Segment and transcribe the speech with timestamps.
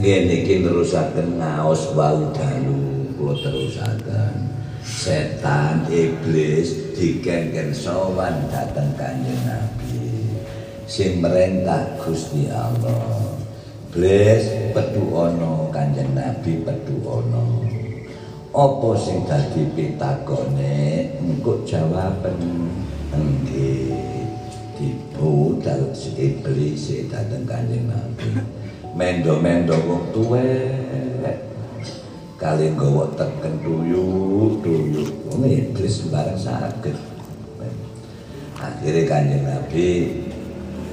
[0.00, 4.48] ngene iki nerusaken ngaos wau dalu kula terusaken.
[4.80, 10.08] Setan iblis dikengken sowan dateng kanjeng nabi.
[10.88, 13.36] Sing merentah Gusti Allah.
[13.92, 17.44] Iblis pedu ana kanjeng nabi pedu ana.
[18.56, 21.12] Apa sing dadi pitakone?
[21.20, 22.40] Engko jawaben.
[23.12, 24.00] Nggih.
[24.80, 28.59] Dibudal iblis dateng kanjeng nabi
[28.94, 30.80] mendo-mendo wong tuwek
[32.40, 35.12] kali nggawa teken tuyuk tuyuk.
[35.28, 36.96] Wong iblis bareng saged
[38.60, 40.20] akhirnya kanjeng nabi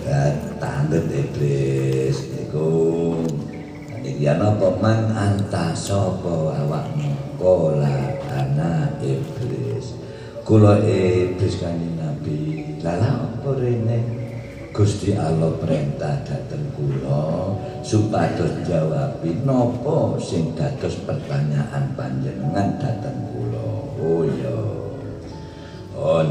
[0.04, 2.68] ya, tandet iblis niku.
[4.04, 9.96] Niki ana apa man anta sapa awakmu kola ana iblis?
[10.48, 14.17] Kula iblis kanjeng nabi lala apa rene
[14.78, 17.50] Gusti Allah perintah dateng kula
[17.82, 23.74] supados jawabi napa sing dados pertanyaan panjenengan dateng kula.
[23.98, 24.54] Oh iya.
[25.98, 26.30] On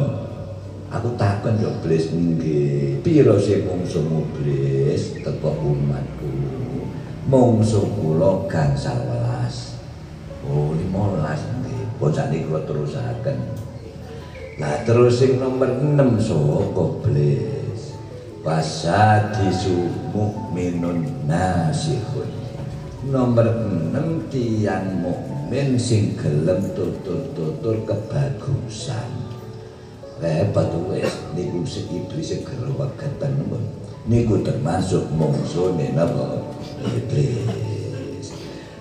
[0.95, 3.03] aku takon yo iblis nggih.
[3.03, 6.31] Piro sing mungsuh iblis teko umatku?
[7.27, 9.75] Mungsuh kula gangsal welas.
[10.47, 10.87] Oh 15
[11.67, 11.83] nggih.
[11.99, 13.43] Bocah kula terusaken.
[14.62, 17.56] Lah terus sing nomor 6 saka iblis.
[18.47, 22.31] Wasadisu mukminun nasihun.
[23.11, 23.51] Nomor
[23.91, 29.11] 6 tiang mukmin sing gelem tutur-tutur kebagusan.
[30.23, 33.35] Repot wis niku si iblis gerwegeten
[34.07, 36.41] niku termasuk mungsune napa?
[36.87, 38.31] Iblis.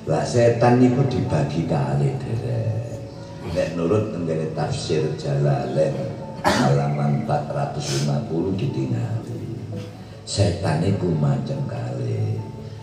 [0.06, 3.02] Lah setan niku dibagi kali derek.
[3.52, 5.94] Nek nurut tenggene tafsir jalalain
[6.46, 9.26] halaman 450 ditinggal
[10.26, 12.42] setan iku macam kali.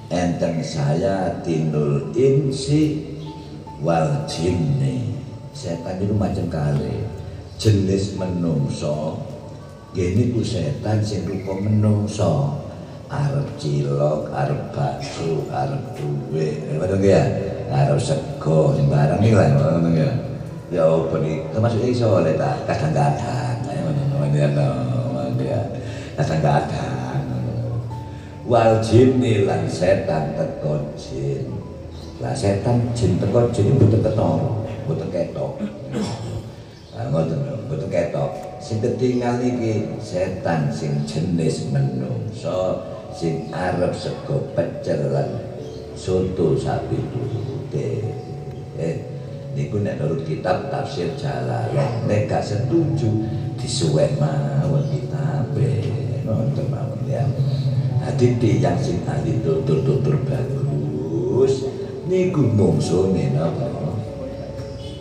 [0.09, 3.03] Enten saya tinul insi
[3.83, 5.19] wal jinni.
[5.53, 7.05] Setan itu macam kali.
[7.59, 9.21] Jenis menungso
[9.93, 12.63] gini ku setan sing rupa menungso.
[13.13, 16.65] Arep cilok, arep bakso, arep duwe.
[16.73, 17.21] Ngono ya?
[17.69, 20.11] Arep sego sing barang iki lah ngono ya?
[20.73, 22.57] Ya opo iki termasuk iso oleh ta?
[22.65, 23.69] Kadang-kadang.
[23.69, 25.61] Ngono ngono ya?
[26.17, 26.92] Kadang-kadang
[28.47, 31.47] wal jinni lan setan teko jin.
[32.19, 34.51] Lah setan jin teko jin mboten ketara
[34.87, 35.53] mboten ketok.
[36.95, 38.31] Lah ngoten ketok.
[38.63, 45.29] Sing ketinggal iki setan sing jenis menungso sing arep sego pecel lan
[45.93, 47.89] soto sapi turute
[48.81, 48.95] eh
[49.53, 53.29] niku nek nurut kitab tafsir jalalah nek gak setuju
[53.61, 55.85] disuwen mawon kitabe
[56.25, 57.21] nonton mawon ya
[58.03, 61.71] Hati yang sing ahli tutur-tutur bagus
[62.11, 63.95] niku mungsune napa?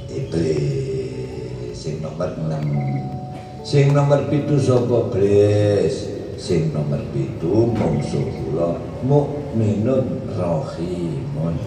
[0.06, 3.66] Iblis sing nomor 6.
[3.66, 6.14] Sing nomor 7 sapa iblis?
[6.38, 7.42] Sing nomor 7
[7.74, 11.58] mungsuh kula mukminun rahimun.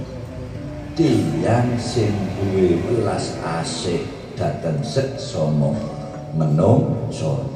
[0.94, 4.06] Tiyang sing duwe welas asih
[4.38, 5.74] dateng seksono
[6.34, 7.53] menungsone.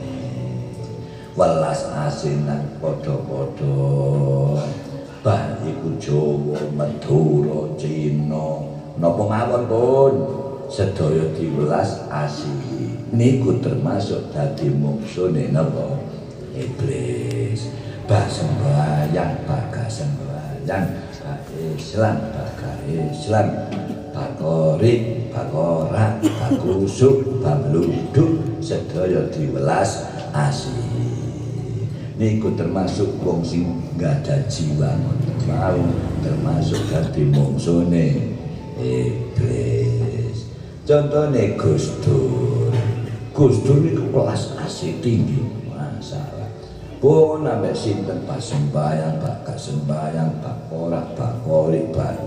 [1.38, 4.58] Welas asinan padha-padha.
[5.22, 8.66] Bah iku Jawa Madura Cina.
[8.98, 10.14] Napa mawon pun?
[10.66, 15.94] Sedaya diwelas asih niku termasuk dadi muksune napa?
[16.58, 17.70] Iblis.
[18.10, 21.06] Bah sembahyang baga sembahyang.
[21.78, 23.46] Islam baga Islam.
[24.10, 31.07] Bakori bakora bakusuk babluduk sedaya diwelas asih
[32.18, 34.90] niku termasuk wong sing gak ada jiwa
[35.46, 35.78] mau
[36.18, 38.34] termasuk dadi mungsune
[38.74, 40.50] iblis.
[40.82, 42.74] Contohnya Gus Dur.
[43.30, 45.46] Gus Dur niku kelas asih tinggi.
[45.70, 46.50] Masalah.
[46.98, 52.18] Pun sampai sinten pak sembayang pak gak sembayang pak korak pak korik pak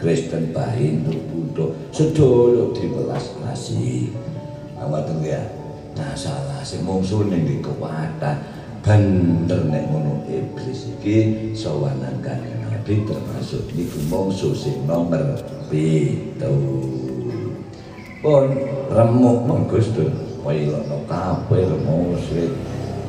[0.00, 1.68] Kristen pak Hindu Buddha.
[1.92, 4.08] Sedolo di belas asih
[4.80, 5.44] apa tuh ya
[6.00, 6.64] nah salah.
[6.64, 14.52] Si mungsune di kekuatan bener nek ngono iblis iki sawanan kanjeng Nabi termasuk niku mungsu
[14.52, 15.40] sing nomor
[15.72, 16.36] 7
[18.20, 18.44] pun
[18.92, 20.04] remuk mong Gusti
[20.44, 22.52] wayono kabeh musrik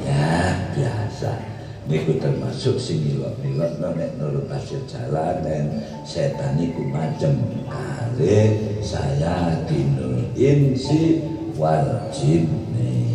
[0.07, 1.44] ya biasa.
[1.92, 7.36] Niku termasuk sing ilok-ilok nek nurut pasir jalan dan setan niku macem
[7.68, 11.19] kali saya dinul insi
[11.60, 13.12] wal jinni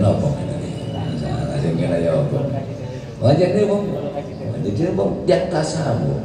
[0.00, 0.56] Napa ngene.
[1.18, 2.38] Salah sing ngene ya apa.
[3.20, 3.82] Wajane wong
[4.62, 6.20] jadi wong yang tasawuf.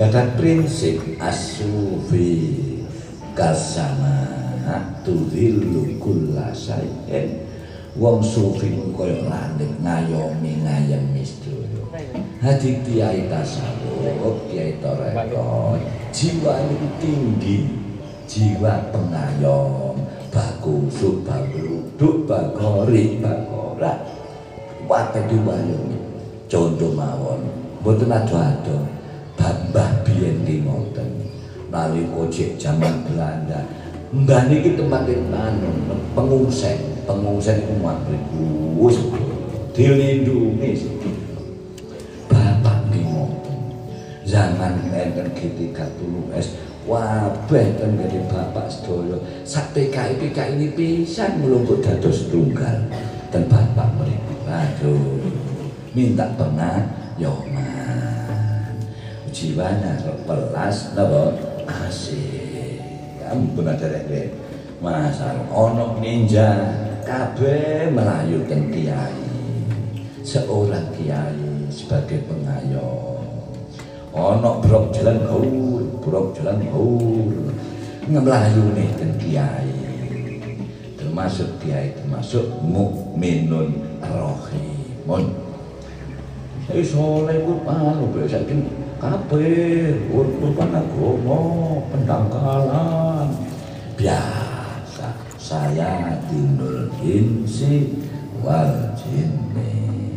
[0.00, 2.56] Ada prinsip asufi
[3.36, 4.40] kasama
[5.04, 7.50] tudhilu kulla syai'in
[7.98, 11.82] wong sufi kaya langit ngayomi ngayemi sedaya
[12.38, 15.34] hadi kiai tasawuf kiai tarekat
[16.14, 17.58] jiwa itu tinggi
[18.30, 19.89] jiwa pengayom
[20.30, 23.98] baku sub bagruduk bagori bagora
[24.86, 25.98] wae diwayomi
[26.50, 27.42] contoh mawon.
[27.80, 28.76] Mboten ado-ado
[29.38, 31.10] bambah biyen di ngoten.
[31.70, 33.62] Nalika cek jaman Belanda
[34.10, 35.70] mbah niki tempat anu
[36.18, 38.44] pengungsen pengungsen iku mriku.
[38.78, 38.98] Wis
[39.74, 40.70] dilindungi.
[42.30, 43.58] Bapak niki ngoten.
[44.26, 49.16] Zaman enten GT30S wabeh ten gede bapak sedaya.
[49.44, 52.88] Sak PKI PKI ini pisan mlungguh dados tunggal
[53.28, 54.34] dan bapak mriku.
[54.50, 55.20] Aduh
[55.94, 56.82] minta pernah
[57.20, 58.74] yoman
[59.30, 61.34] jiwana pelas napa?
[61.70, 62.82] Asih
[63.30, 64.34] ampun aderek
[64.82, 66.50] masal ono ninja
[67.06, 69.22] kabeh melayu ten kiai.
[70.26, 73.09] Seorang kiai sebagai pengayom
[74.10, 77.34] ono brok jalan gaul brok jalan gaul
[78.10, 79.70] ngemelayu nih ten kiai.
[80.98, 85.50] Termasuk kiai termasuk mukminun rohimun
[86.70, 88.62] Eh soleh ku anu biasa kan
[89.02, 90.06] kabeh.
[90.14, 91.38] Urutan agama
[91.90, 93.26] pendangkalan.
[93.98, 97.90] Biasa saya tinul insi
[98.38, 100.14] wal jinni.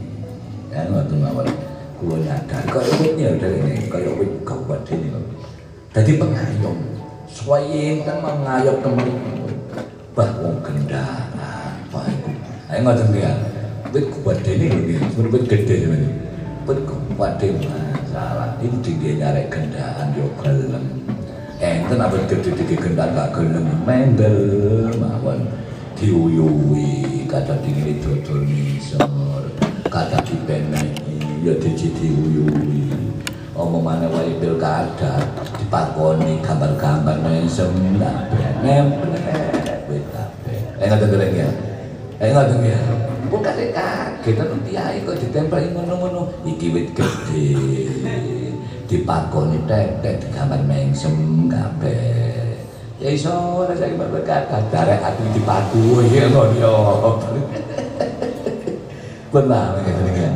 [0.70, 1.50] Kan waktu mawar
[2.04, 3.88] kulo nyadar kaya witnya udah ini?
[3.88, 5.22] Kaya wit kabupaten ini?
[5.96, 6.78] Jadi pengayom.
[7.32, 9.08] Suwayin kan mengayom temen
[10.12, 11.34] bahwa kendaraan
[11.90, 12.32] apa itu
[12.70, 13.32] ayo ngotot dia
[13.96, 15.00] wit kabupaten ini
[15.32, 16.12] wit gede ini
[16.68, 21.08] wit kabupaten masalah ini tinggi nyari kendaraan yo gelem.
[21.64, 23.64] Enten apa gede tinggi kendaraan gak gelem.
[23.88, 25.48] Mendel mawon.
[25.96, 29.48] Diuyui kata dingin dodol misor
[29.88, 31.13] kata dipenai
[31.44, 32.88] ya diji diuyui
[33.52, 35.20] omongane wae pilkada
[35.60, 37.68] dipakoni gambar-gambar mesem
[38.64, 39.12] nempel
[39.92, 41.50] kabeh eh dereng ya?
[42.24, 42.80] Eh ngoten ya?
[43.28, 46.32] Bukan kaget kan kiai kok ditempeli ngono-ngono.
[46.48, 47.46] Iki wit gede
[48.88, 52.56] dipakoni tek-tek digambar mesem kabeh.
[53.04, 56.76] Ya iso ora saiki berkata darek ati dipadu ya ngono yo
[59.34, 60.32] benar ya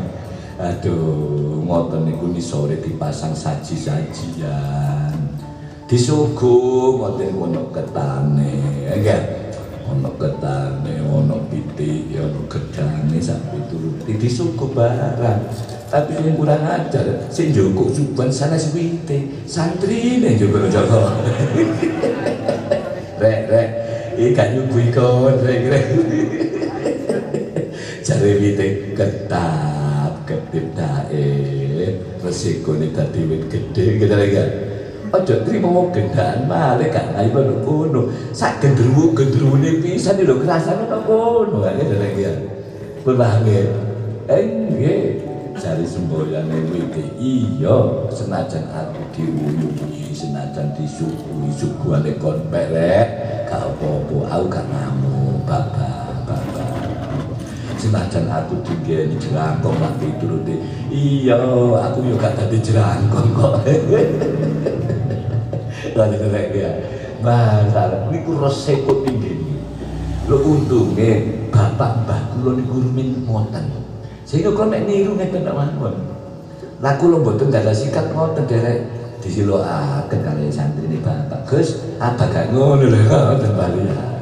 [0.57, 5.13] aduh ngoten niku ni sore dipasang saji-sajian.
[5.85, 8.57] Disuguh ngoten ono ketane
[8.99, 9.17] ya
[9.85, 15.41] ono ketane ono pitik ono gedane sampai turuti disuguh barang.
[15.87, 21.15] Tapi yang kurang ajar sing joko suban sana suwite santri nih juga joko
[23.21, 23.69] rek rek.
[24.17, 25.85] Iki kan nyuguhi kon rek rek.
[28.07, 29.76] Jare wite ketap
[30.27, 31.25] ketip dae
[32.19, 34.37] resiko ini tadi wit gede kita lagi
[35.07, 38.01] aja terima wong gendaan malah gak ayo kono kono
[38.35, 42.35] sak gendruwo gendruwone pisan lho kerasane nang kono ya.
[43.07, 43.71] Berbahagia
[44.27, 45.23] eh nggih
[45.55, 47.77] cari semboyane wit iya
[48.11, 53.07] senajan aku diuyuhi senajan disuguhi suguhane kon perek.
[53.47, 55.76] Gak apa-apa aku gak ngamuk bapak bapak
[57.87, 60.59] senajan aku dinggeni jelangkong lak turute.
[60.91, 61.39] Iya,
[61.79, 63.63] aku yo gak dadi jelangkong kok.
[65.95, 66.71] Dadi nek ya.
[67.23, 69.55] Masar niku resepku dinggeni.
[70.27, 71.11] Lho untunge
[71.47, 73.71] bapak mbah kula niku rumin ngoten.
[74.27, 75.95] Sehingga kok nek niru ngeten nek mawon.
[76.83, 78.83] Lah kula mboten dadah sikat ngoten derek
[79.23, 83.87] disilokaken kali santri ini bapak Gus apa gak ngono lho ngoten bali.
[83.87, 84.16] Ya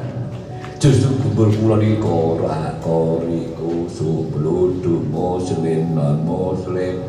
[0.86, 1.50] justru gembul
[1.82, 7.02] di niku ora koriku subludu muslim non muslim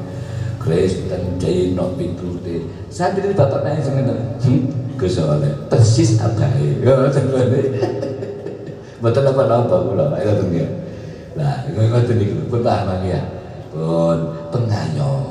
[0.57, 4.97] Kristen Cina pitute saya pikir bapak nanya sengen hmm?
[4.97, 7.69] kesalahan persis apa ya sebenarnya.
[9.05, 10.05] Betul apa apa kula?
[10.25, 10.65] Itu tunggu
[11.37, 12.49] nah ngoten niku.
[12.49, 13.21] Pun paham ya?
[13.69, 14.17] Pun.
[14.49, 15.21] Pengayom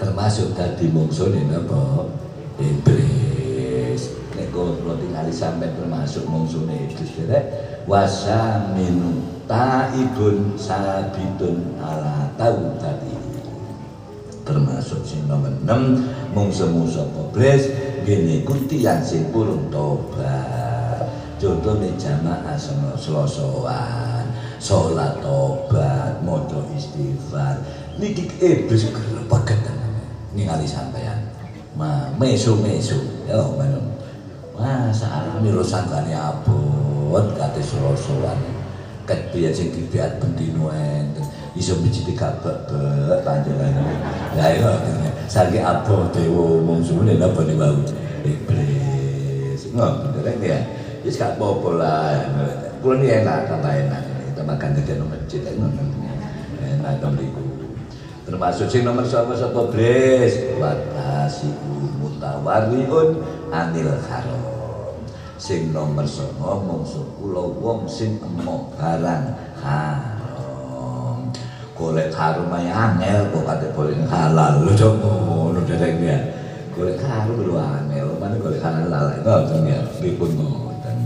[0.00, 2.08] termasuk tadi mungsuh napa
[6.22, 7.10] mungsuk-mungsune iblis
[7.90, 8.38] wasa
[8.70, 9.18] wasaminu
[9.50, 13.18] taibun sabitun ala tautati
[14.46, 17.02] termasuk si nomor 6 mungsu-mungsu
[18.04, 20.54] gini kuti yang si burung toba
[21.40, 24.28] contoh contohne jamaah sama selosohan
[24.60, 27.60] sholat tobat maca istighfar.
[28.00, 28.88] Niki iblis
[30.34, 31.20] ini kali sampean.
[31.74, 33.93] Ma mesu mesu ya menung
[34.54, 38.38] Masa alami rosangane abot kate sorosoan.
[39.04, 41.26] Ket piye sing dibiat bendino enten.
[41.58, 43.98] Iso miciti kabek-bek panjenengan.
[44.38, 44.70] Ya yo
[45.26, 47.82] saiki abot dewa mungsune napa ni wau.
[48.22, 49.74] Iblis.
[49.74, 50.58] Ngono rek ya.
[51.04, 52.16] Wis gak apa-apa lah.
[52.80, 54.02] Kulo ni enak tambah enak.
[54.32, 55.82] Kita makan di masjid ngono.
[56.64, 57.44] Enak to mriku.
[58.24, 61.52] termasuk sing nomor sapa sapa blis watasi
[62.00, 63.20] mutawariun
[63.52, 64.33] anil haram
[65.44, 71.28] sing nomor sapa mungsu kula wong sing emoh barang haram.
[71.76, 74.64] Golek haram ae angel kok kate boleh halal.
[74.64, 76.16] Lho coba ngono derek ya.
[76.72, 78.16] Golek haram lho angel.
[78.16, 79.20] Mana golek halal?
[79.20, 80.96] Lha ngoten ya pripun ngoten?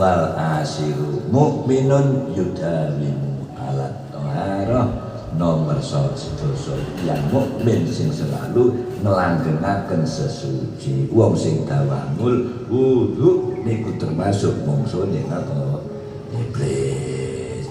[0.00, 5.05] Wal asiru mukminun yudawimu alat toharoh
[5.36, 6.74] nomor sedoso
[7.04, 8.72] yang mukmin sing selalu
[9.04, 11.12] ngelanggengaken sesuci.
[11.12, 15.84] Wong sing dawangul wudu niku termasuk mungsune napa
[16.32, 17.68] iblis.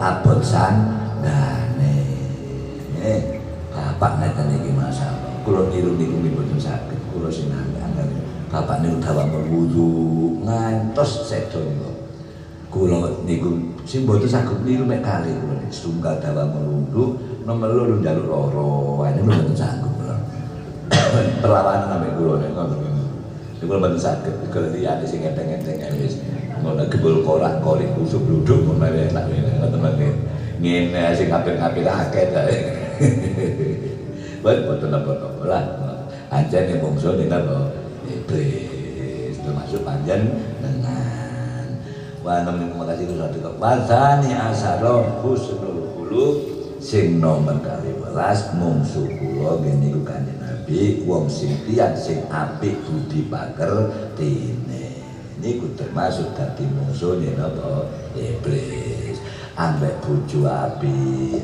[0.00, 0.76] Abot san
[1.20, 2.04] dane
[3.00, 3.40] eh
[3.72, 7.00] bapak ngeten iki masalah kula niru niku mboten saged.
[7.12, 8.08] Kula sing angel
[8.52, 9.88] bapak dawangul wudu.
[10.44, 11.90] Ngantos sedo niku
[12.68, 18.26] kula niku sing mboten saged niku mek kali kula setunggal dawa melundu nomor loro njaluk
[18.28, 18.70] loro.
[19.06, 20.16] Ini mboten sanggup kula
[21.40, 22.76] perlawanan ambek kula nek ngono.
[23.60, 24.34] Kula mboten saged.
[24.52, 26.20] Kula liyane sing enteng-enteng wis.
[26.60, 29.80] Ngono gebul korak kolik kusuk duduk ngono enak ngoten
[30.60, 32.42] ngene sing apik-apik akeh ta.
[34.40, 35.64] Buat buat napa-napa lah.
[36.32, 37.72] Anjane ning napa?
[38.10, 40.49] Iblis termasuk panjen dengan
[42.20, 46.36] wa namun makasih itu satu wasani asaro husnul khuluq
[46.80, 47.96] sing nomor kali
[48.56, 55.00] mungsu kula ngene iku kanjeng Nabi wong sing tiyang sing apik budi paker tine
[55.40, 59.18] niku termasuk dadi mungsune napa iblis.
[59.56, 60.94] Ambek bojo api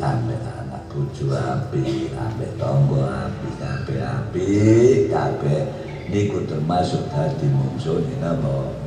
[0.00, 4.48] ambek anak bojo api ambek tangga api kabeh api
[5.08, 5.62] kabeh.
[6.06, 8.85] Niku termasuk dadi mungsune napa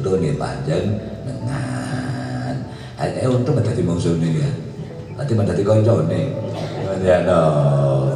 [0.00, 0.96] iblis contohnya panjang
[1.28, 2.56] dengan
[2.96, 4.50] eh untuk menjadi musuh nih ya.
[5.20, 6.32] Nanti menjadi konco nih
[7.04, 7.42] ya no.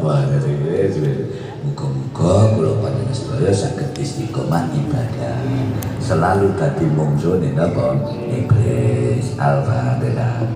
[0.00, 0.24] Wah
[1.64, 3.12] muka-muka kalau panjang
[3.52, 5.36] sakit istiqomah ibadah.
[6.00, 8.00] Selalu tadi musuh nih napa?
[8.32, 10.53] Iblis al-fatihah